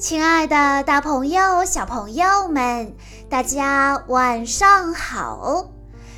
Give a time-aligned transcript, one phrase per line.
[0.00, 2.94] 亲爱的，大朋友、小朋友们，
[3.28, 5.66] 大家晚上好！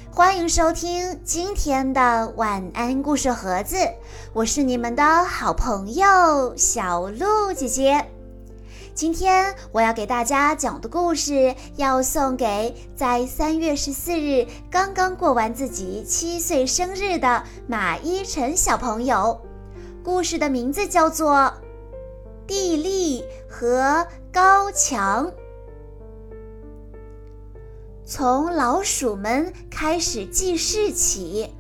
[0.09, 3.77] 欢迎收听今天的晚安故事盒子，
[4.33, 8.07] 我是你们的好朋友小鹿姐姐。
[8.95, 19.41] 今天我要给大家讲的故事，要送给在三月十四日刚刚过完自己七岁生日的马一晨小朋友。
[20.05, 21.53] 故事的名字叫做。
[22.53, 25.33] 地利和高墙。
[28.05, 31.51] 从老鼠们开始记事起，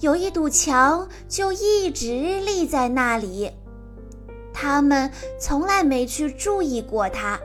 [0.00, 3.52] 有一堵墙就一直立在那里。
[4.52, 7.38] 他们从来没去注意过它，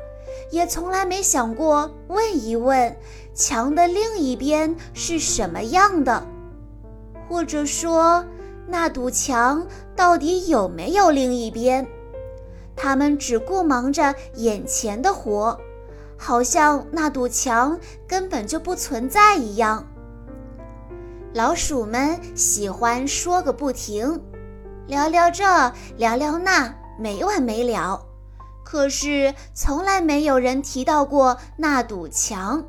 [0.49, 2.97] 也从来没想过问一问
[3.35, 6.25] 墙的另一边是什么样的，
[7.29, 8.25] 或者说
[8.67, 11.87] 那堵墙到底有没有另一边。
[12.75, 15.59] 他们只顾忙着眼前的活，
[16.17, 19.87] 好像那堵墙根本就不存在一样。
[21.33, 24.21] 老鼠们喜欢说个不停，
[24.87, 25.43] 聊聊这，
[25.97, 28.05] 聊聊那，没完没了。
[28.63, 32.63] 可是从来没有人提到过那堵墙，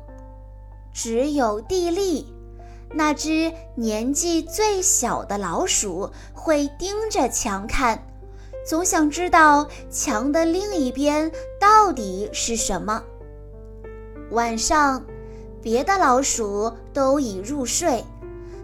[0.93, 2.33] 只有地利，
[2.93, 8.05] 那只年纪最小的老鼠会盯着墙看。
[8.65, 13.03] 总想知道墙的另一边到底是什么。
[14.31, 15.05] 晚上，
[15.61, 18.03] 别的老鼠都已入睡，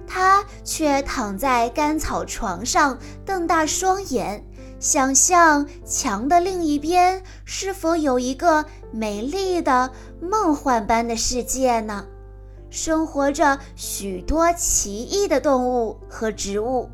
[0.08, 4.44] 它却躺在干草床上，瞪大双眼，
[4.80, 12.08] 想象墙的另一边是否有一个美丽的梦幻般的世界呢？
[12.72, 16.90] 生活着许多奇异的动物和植物。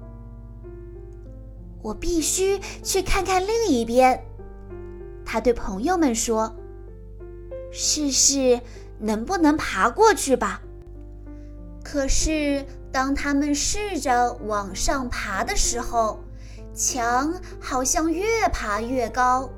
[1.81, 4.23] 我必须去看看另一边，
[5.25, 6.55] 他对朋友们说
[7.71, 8.59] ：“试试
[8.99, 10.61] 能不能爬过去吧。”
[11.83, 16.19] 可是，当他们试着往上爬的时候，
[16.73, 19.49] 墙好像越爬越高。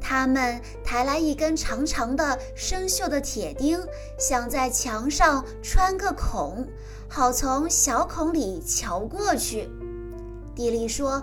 [0.00, 3.78] 他们抬来一根长长的生锈的铁钉，
[4.18, 6.66] 想在墙上穿个孔，
[7.08, 9.68] 好从小孔里瞧过去。
[10.54, 11.22] 地利说：“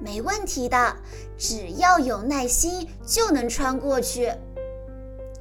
[0.00, 0.96] 没问题的，
[1.38, 4.32] 只要有耐心就能穿过去。”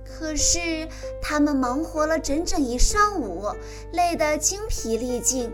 [0.05, 0.87] 可是
[1.21, 3.47] 他们忙活了整整一上午，
[3.91, 5.51] 累得精疲力尽，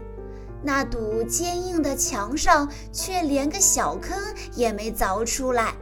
[0.62, 4.18] 那堵坚硬的墙上却连个小坑
[4.56, 5.74] 也没凿出来，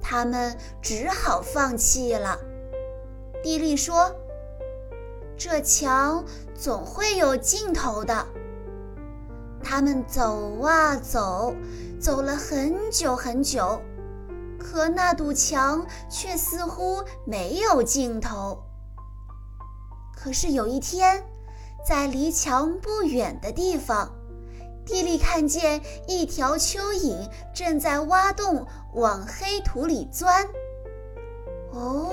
[0.00, 2.38] 他们只好放弃了。
[3.42, 4.10] 地利说
[5.36, 6.24] ：“这墙
[6.54, 8.26] 总会有尽头的。”
[9.68, 11.52] 他们走啊走，
[12.00, 13.82] 走了很久很久，
[14.60, 18.62] 可那堵墙却似乎没有尽头。
[20.16, 21.24] 可是有一天，
[21.84, 24.12] 在离墙不远的地方，
[24.84, 30.46] 地利看见一条蚯蚓正在挖洞往黑土里钻。
[31.72, 32.12] 哦，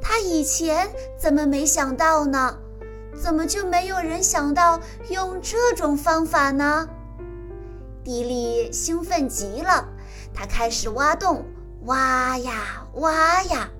[0.00, 2.56] 他以前怎么没想到呢？
[3.22, 6.88] 怎么就没有人想到用这种方法呢？
[8.02, 9.86] 迪丽兴奋极了，
[10.34, 11.44] 他开始挖洞，
[11.84, 13.70] 挖呀挖呀。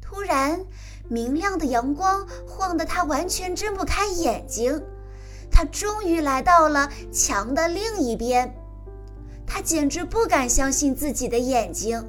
[0.00, 0.64] 突然，
[1.08, 4.80] 明亮的阳光晃得他完全睁不开眼睛。
[5.50, 8.54] 他终于来到了墙的另一边，
[9.44, 12.00] 他简直不敢相信自己的眼睛。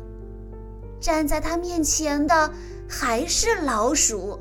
[1.00, 2.54] 站在他面前的
[2.88, 4.40] 还是老鼠。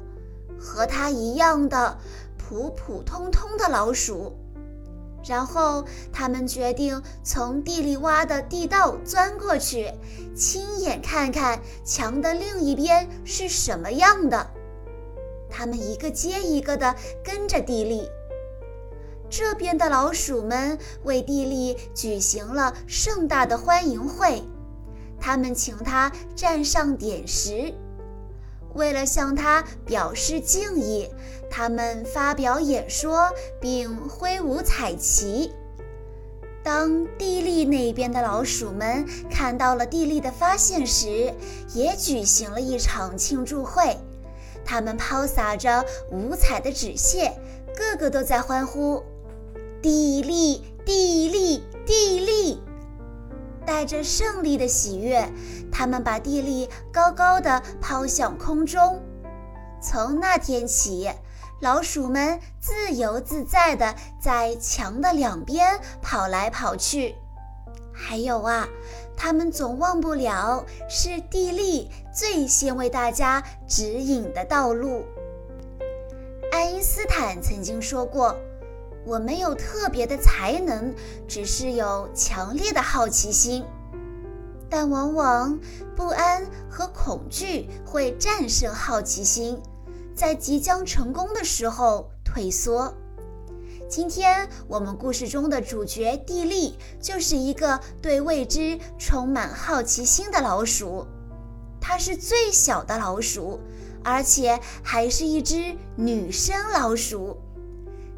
[0.58, 1.98] 和它一样的
[2.36, 4.36] 普普通通的老鼠，
[5.26, 9.92] 然后他们决定从地里挖的地道钻过去，
[10.36, 14.50] 亲眼看看墙的另一边是什么样的。
[15.50, 16.94] 他们一个接一个地
[17.24, 18.08] 跟着地利。
[19.28, 24.44] 这边的老鼠们为地利举行了盛大的欢迎会，
[25.20, 27.74] 他们请他站上点石。
[28.76, 31.08] 为了向他表示敬意，
[31.50, 35.52] 他们发表演说并挥舞彩旗。
[36.62, 41.32] 当地利那边的老鼠们看到了地利的发现时，
[41.72, 43.96] 也举行了一场庆祝会。
[44.64, 47.32] 他们抛洒着五彩的纸屑，
[47.76, 49.00] 个个都在欢呼
[49.80, 52.60] ：“地利，地利，地利！”
[53.66, 55.28] 带着胜利的喜悦，
[55.72, 59.02] 他们把地利高高的抛向空中。
[59.82, 61.10] 从那天起，
[61.60, 67.16] 老鼠们自由自在地在墙的两边跑来跑去。
[67.92, 68.68] 还有啊，
[69.16, 75.04] 他们总忘不了是地利最先为大家指引的道路。
[76.52, 78.36] 爱因斯坦曾经说过
[79.06, 80.92] ：“我没有特别的才能，
[81.28, 83.64] 只是有强烈的好奇心。”
[84.68, 85.58] 但往往
[85.94, 89.62] 不安和恐惧会战胜好奇心，
[90.12, 92.92] 在即将成功的时候退缩。
[93.88, 101.06] 今天我们故事中的主角蒂莉就是一个对未知充满好奇心的老鼠，
[101.80, 103.60] 它是最小的老鼠，
[104.02, 107.38] 而且还是一只女生老鼠。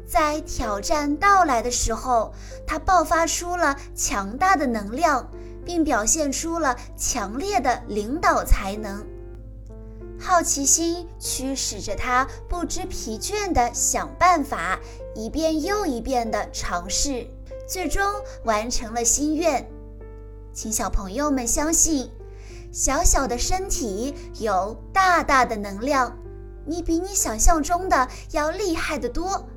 [0.09, 2.33] 在挑战到来的时候，
[2.65, 5.29] 他爆发出了强大的能量。
[5.65, 9.05] 并表现出了强烈的领导才能，
[10.19, 14.79] 好奇心驱使着他不知疲倦地想办法，
[15.13, 17.27] 一遍又一遍地尝试，
[17.67, 18.03] 最终
[18.45, 19.69] 完成了心愿。
[20.53, 22.09] 请小朋友们相信，
[22.71, 26.17] 小小的身体有大大的能量，
[26.65, 29.47] 你比你想象中的要厉害得多。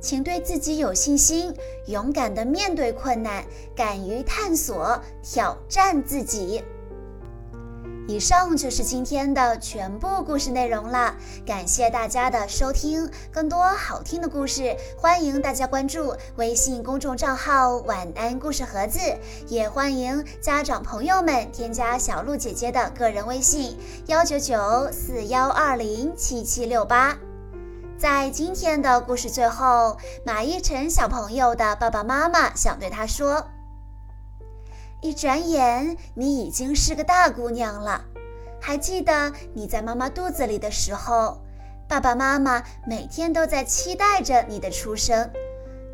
[0.00, 1.54] 请对自己有信心，
[1.86, 3.44] 勇敢地面对困难，
[3.76, 6.64] 敢于探索、挑战自己。
[8.08, 11.14] 以上就是今天的全部故事内容了，
[11.46, 13.08] 感谢大家的收听。
[13.30, 18.98] 更多好听的故事，欢迎大家关注微信公众账号“晚安故事盒子”，
[19.46, 23.76] 也欢迎家长朋友们添加小鹿姐姐的个人微信：
[24.06, 27.16] 幺九九四幺二零七七六八。
[28.00, 33.46] 在今天的故事最后，马一晨小朋友的爸爸妈妈想对他说
[35.02, 38.02] ：“一转眼，你已经是个大姑娘了。
[38.58, 41.42] 还记得你在妈妈肚子里的时候，
[41.86, 45.30] 爸爸妈妈每天都在期待着你的出生。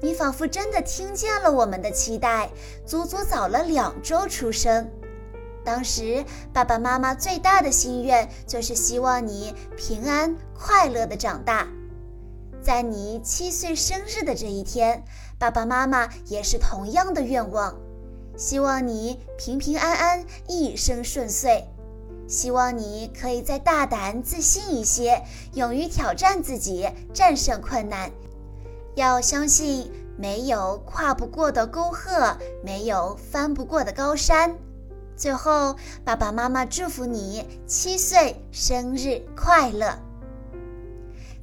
[0.00, 2.48] 你仿佛真的听见了我们的期待，
[2.86, 4.88] 足足早了两周出生。
[5.64, 11.66] 当时，爸爸妈妈最大的心愿就是希望你平安快乐的长大。”
[12.66, 15.04] 在你七岁生日的这一天，
[15.38, 17.76] 爸爸妈妈也是同样的愿望，
[18.36, 21.62] 希望你平平安安，一生顺遂，
[22.26, 25.22] 希望你可以再大胆自信一些，
[25.54, 28.10] 勇于挑战自己，战胜困难。
[28.96, 29.88] 要相信，
[30.18, 34.58] 没有跨不过的沟壑，没有翻不过的高山。
[35.16, 39.96] 最后，爸爸妈妈祝福你七岁生日快乐！